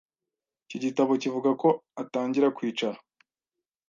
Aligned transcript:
iki 0.65 0.77
gitabo 0.85 1.11
kivuga 1.21 1.49
ko 1.61 1.67
atangira 2.01 2.53
kwicara, 2.57 2.97